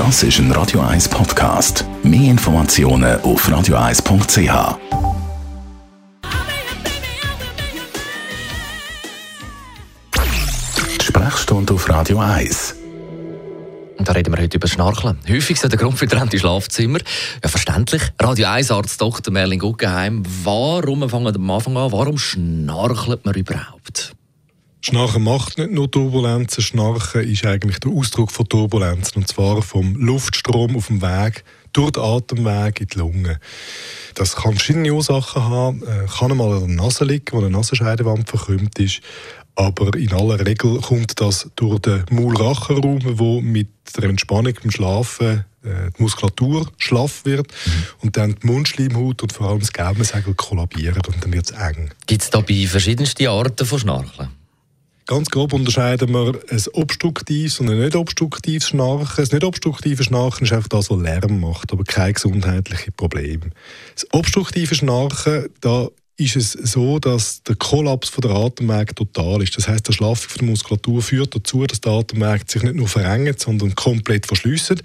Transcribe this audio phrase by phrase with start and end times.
[0.00, 1.84] Das ist ein Radio 1 Podcast.
[2.02, 4.78] Mehr Informationen auf radio1.ch.
[10.98, 12.76] Die Sprechstunde auf Radio 1.
[13.98, 15.18] Und da reden wir heute über Schnarchen.
[15.26, 17.00] Sind der Grund für getrennte Schlafzimmer.
[17.42, 18.00] Ja, verständlich.
[18.18, 19.30] Radio 1 Arzt Dr.
[19.30, 20.22] Merlin Guggenheim.
[20.44, 23.79] Warum, fangen wir am Anfang an, warum schnarchelt man überhaupt?
[24.90, 26.64] Schnarchen macht nicht nur Turbulenzen.
[26.64, 29.22] Schnarchen ist eigentlich der Ausdruck von Turbulenzen.
[29.22, 33.40] Und zwar vom Luftstrom auf dem Weg durch den Atemweg in die Lunge.
[34.16, 35.84] Das kann verschiedene Ursachen haben.
[35.84, 39.00] Äh, kann einmal an der Nase liegen, wo eine Nasenscheidewand verkrümmt ist.
[39.54, 45.44] Aber in aller Regel kommt das durch den Maulrachenraum, wo mit der Entspannung beim Schlafen
[45.62, 47.72] äh, die Muskulatur schlaff wird mhm.
[48.00, 51.90] und dann die Mundschleimhaut und vor allem das Gaumensägel kollabieren und dann wird es eng.
[52.08, 54.29] Gibt es da bei verschiedensten Arten von Schnarchen?
[55.10, 59.16] Ganz grob unterscheiden wir ein obstruktives und ein nicht obstruktives Schnarchen.
[59.16, 63.40] Das nicht obstruktive Schnarchen ist einfach das, was Lärm macht, aber kein gesundheitliches Problem.
[63.92, 65.88] Das obstruktive Schnarchen, da
[66.20, 69.56] ist es so, dass der Kollaps von der Atemweg total ist.
[69.56, 73.40] Das heißt, der Schlaffung der Muskulatur führt dazu, dass der Atemweg sich nicht nur verengt,
[73.40, 74.70] sondern komplett verschließt.
[74.70, 74.82] Und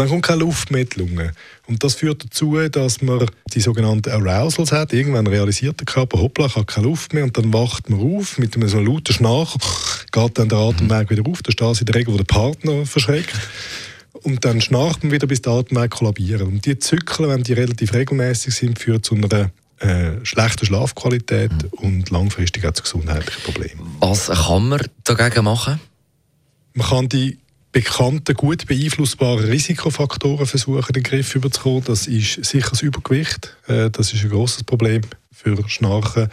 [0.00, 1.32] dann kommt keine Luft mehr in die Lunge.
[1.66, 4.92] Und das führt dazu, dass man die sogenannten Arousals hat.
[4.92, 7.24] Irgendwann realisiert der Körper, hoppla, ich habe keine Luft mehr.
[7.24, 9.56] Und dann wacht man auf mit einem so lauten Schnarch,
[10.12, 11.42] geht dann der Atemweg wieder auf.
[11.42, 13.34] Da steht in der Regel, wo der Partner verschreckt.
[14.22, 16.42] Und dann schnarcht man wieder, bis der Atemweg kollabiert.
[16.42, 21.68] Und die Zyklen, wenn die relativ regelmäßig sind, führen zu einer äh, schlechte Schlafqualität mhm.
[21.78, 23.96] und langfristig auch zu gesundheitlichen Problemen.
[24.00, 25.80] Was kann man dagegen machen?
[26.74, 27.38] Man kann die
[27.72, 31.82] bekannten, gut beeinflussbaren Risikofaktoren versuchen, in den Griff zu bekommen.
[31.84, 33.56] Das ist sicher das Übergewicht.
[33.66, 35.02] Äh, das ist ein großes Problem
[35.34, 36.28] für Schnarchen.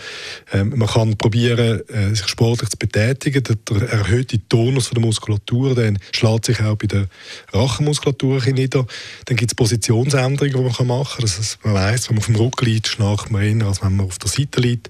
[0.53, 3.43] Ähm, man kann probieren, äh, sich sportlich zu betätigen.
[3.43, 7.07] Der, erhöhte Tonus der Muskulatur dann schlägt sich auch bei der
[7.51, 8.85] Rachenmuskulatur nieder.
[9.25, 11.21] Dann gibt es Positionsänderungen, die man machen kann.
[11.21, 14.05] Das man weiß, wenn man auf dem Rücken liegt, schnarcht man eher, als wenn man
[14.05, 14.89] auf der Seite liegt.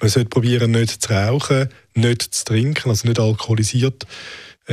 [0.00, 4.06] Man sollte probieren, nicht zu rauchen, nicht zu trinken, also nicht alkoholisiert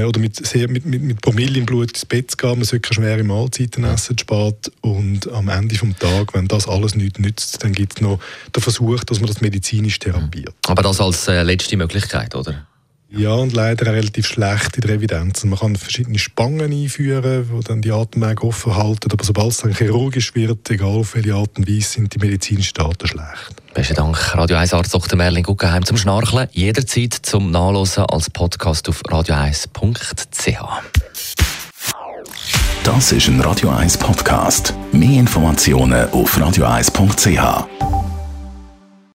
[0.04, 2.58] oder mit, sehr, mit, mit, mit Promille im Blut ins Bett zu gehen.
[2.58, 4.72] Man sollte keine schwere Mahlzeiten essen, spät.
[4.82, 8.20] Und am Ende des Tages, wenn das alles nichts nützt, dann gibt es noch
[8.54, 10.54] den Versuch, dass man das medizinisch therapiert.
[10.68, 12.68] Aber das als äh, letzte Möglichkeit, oder?
[13.18, 15.46] Ja, und leider relativ schlecht in der Evidenz.
[15.46, 19.10] Man kann verschiedene Spangen einführen, die dann die Atemwege offen halten.
[19.12, 22.74] Aber sobald es dann chirurgisch wird, egal auf welche Art und Weise, sind die medizinischen
[22.74, 23.56] Daten schlecht.
[23.74, 25.18] Besten Dank, Radio 1 Arzt Dr.
[25.18, 26.50] Merlin Guggenheim zum Schnarcheln.
[26.52, 30.60] Jederzeit zum Nachlesen als Podcast auf radio1.ch.
[32.84, 34.74] Das ist ein Radio 1 Podcast.
[34.92, 37.95] Mehr Informationen auf radio1.ch.